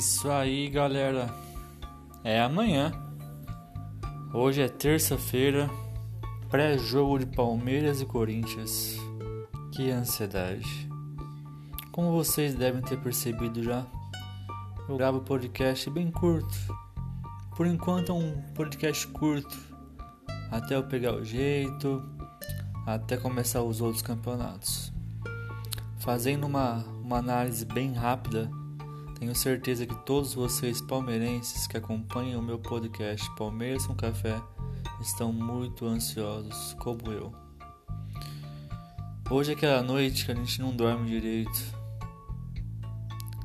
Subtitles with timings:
[0.00, 1.28] isso aí, galera.
[2.22, 2.92] É amanhã.
[4.32, 5.68] Hoje é terça-feira,
[6.48, 8.96] pré-jogo de Palmeiras e Corinthians.
[9.72, 10.88] Que ansiedade.
[11.90, 13.84] Como vocês devem ter percebido já,
[14.88, 16.56] eu gravo podcast bem curto.
[17.56, 19.58] Por enquanto é um podcast curto,
[20.50, 22.02] até eu pegar o jeito,
[22.86, 24.92] até começar os outros campeonatos.
[25.98, 28.59] Fazendo uma, uma análise bem rápida
[29.20, 34.40] tenho certeza que todos vocês palmeirenses que acompanham o meu podcast Palmeiras com Café
[34.98, 37.30] estão muito ansiosos, como eu.
[39.30, 41.60] Hoje é aquela noite que a gente não dorme direito,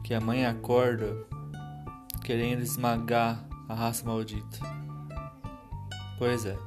[0.02, 1.14] que a mãe acorda
[2.24, 4.60] querendo esmagar a raça maldita.
[6.18, 6.58] Pois é,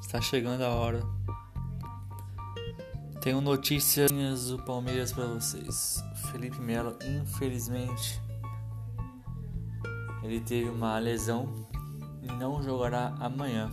[0.00, 1.02] está chegando a hora.
[3.20, 4.10] Tenho notícias
[4.48, 6.02] do Palmeiras para vocês.
[6.32, 8.24] Felipe Melo, infelizmente,
[10.26, 11.48] ele teve uma lesão
[12.22, 13.70] e não jogará amanhã.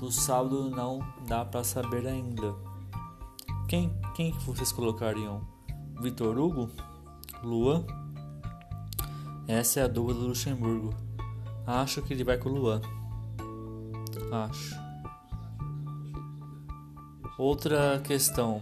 [0.00, 2.54] No sábado não dá para saber ainda.
[3.68, 5.46] Quem, quem que vocês colocariam?
[6.00, 6.70] Vitor Hugo?
[7.42, 7.84] Luan?
[9.46, 10.94] Essa é a dúvida do Luxemburgo.
[11.66, 12.80] Acho que ele vai com o Luan.
[14.32, 14.74] Acho.
[17.38, 18.60] Outra questão.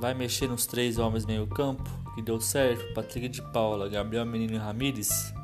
[0.00, 2.06] Vai mexer nos três homens meio campo?
[2.16, 5.34] que deu certo, Patrick de Paula, Gabriel Menino e Ramires,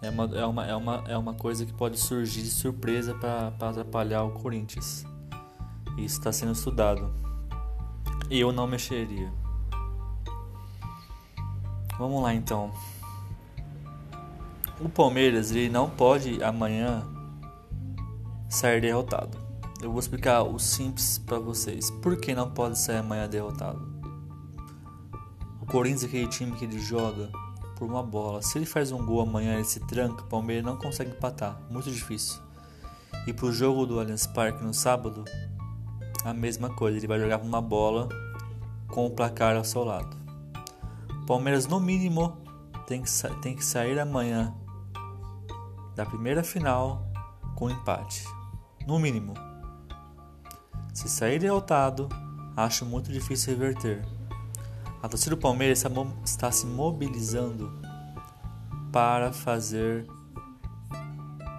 [0.00, 3.48] é uma, é, uma, é, uma, é uma coisa que pode surgir de surpresa para
[3.60, 5.04] atrapalhar o Corinthians.
[5.98, 7.12] Isso está sendo estudado.
[8.30, 9.30] Eu não mexeria.
[11.98, 12.70] Vamos lá então.
[14.80, 17.06] O Palmeiras ele não pode amanhã
[18.48, 19.45] sair derrotado.
[19.82, 21.90] Eu vou explicar o simples para vocês.
[21.90, 23.80] Por que não pode sair amanhã derrotado?
[25.60, 27.30] O Corinthians é aquele time que ele joga
[27.76, 28.40] por uma bola.
[28.40, 31.60] Se ele faz um gol amanhã ele se tranca, o Palmeiras não consegue empatar.
[31.70, 32.40] Muito difícil.
[33.26, 35.24] E pro jogo do Allianz Parque no sábado,
[36.24, 36.96] a mesma coisa.
[36.96, 38.08] Ele vai jogar por uma bola
[38.88, 40.16] com o placar ao seu lado.
[41.26, 42.36] Palmeiras, no mínimo,
[42.86, 43.10] tem que,
[43.42, 44.54] tem que sair amanhã
[45.94, 47.06] da primeira final
[47.54, 48.24] com empate.
[48.86, 49.34] No mínimo.
[50.96, 52.08] Se sair derrotado,
[52.56, 54.02] acho muito difícil reverter.
[55.02, 55.84] A torcida do Palmeiras
[56.24, 57.70] está se mobilizando
[58.90, 60.06] para fazer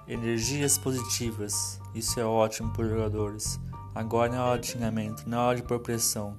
[0.07, 1.79] energias positivas.
[1.93, 3.59] Isso é ótimo para os jogadores.
[3.93, 6.35] Agora não é hora de xingamento, não é hora de pôr pressão,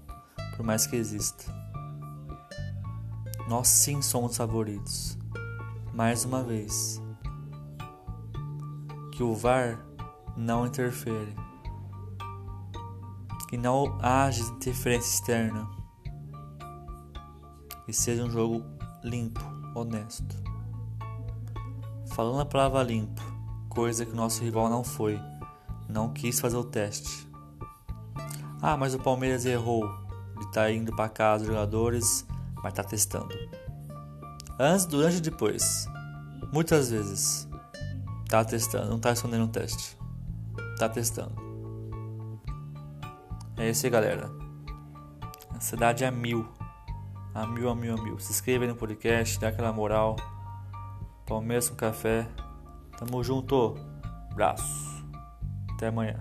[0.56, 1.44] por mais que exista.
[3.48, 5.16] Nós sim somos favoritos.
[5.94, 7.00] Mais uma vez.
[9.12, 9.78] Que o VAR
[10.36, 11.47] não interfere.
[13.48, 15.68] Que não haja interferência externa
[17.88, 18.62] e seja um jogo
[19.02, 19.40] limpo,
[19.74, 20.36] honesto.
[22.08, 23.22] Falando a palavra limpo,
[23.68, 25.18] coisa que o nosso rival não foi,
[25.88, 27.26] não quis fazer o teste.
[28.60, 29.84] Ah, mas o Palmeiras errou.
[30.36, 32.26] Ele está indo para casa os jogadores,
[32.56, 33.34] mas está testando.
[34.58, 35.86] Antes, durante e depois.
[36.52, 37.48] Muitas vezes.
[38.28, 39.96] Tá testando, não tá respondendo o teste.
[40.78, 41.47] Tá testando.
[43.58, 44.30] É isso aí, galera.
[45.54, 46.48] A cidade é mil
[47.38, 48.18] a mil, a mil, a mil.
[48.18, 50.16] Se inscreva aí no podcast, dá aquela moral.
[51.26, 52.26] Palmeiras com café.
[52.98, 53.76] Tamo junto.
[54.30, 55.06] Abraço.
[55.74, 56.20] Até amanhã.